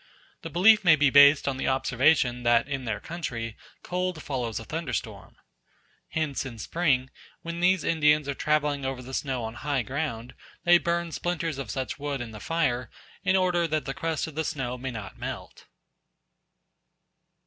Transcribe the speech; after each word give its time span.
The 0.41 0.49
belief 0.49 0.83
may 0.83 0.95
be 0.95 1.11
based 1.11 1.47
on 1.47 1.57
the 1.57 1.67
observation 1.67 2.41
that 2.41 2.67
in 2.67 2.85
their 2.85 2.99
country 2.99 3.55
cold 3.83 4.23
follows 4.23 4.59
a 4.59 4.65
thunder 4.65 4.93
storm. 4.93 5.35
Hence 6.09 6.43
in 6.43 6.57
spring, 6.57 7.11
when 7.43 7.59
these 7.59 7.83
Indians 7.83 8.27
are 8.27 8.33
travelling 8.33 8.83
over 8.83 9.03
the 9.03 9.13
snow 9.13 9.43
on 9.43 9.53
high 9.53 9.83
ground, 9.83 10.33
they 10.63 10.79
burn 10.79 11.11
splinters 11.11 11.59
of 11.59 11.69
such 11.69 11.99
wood 11.99 12.19
in 12.19 12.31
the 12.31 12.39
fire 12.39 12.89
in 13.23 13.35
order 13.35 13.67
that 13.67 13.85
the 13.85 13.93
crust 13.93 14.25
of 14.25 14.33
the 14.33 14.43
snow 14.43 14.75
may 14.75 14.89
not 14.89 15.19
melt. 15.19 15.67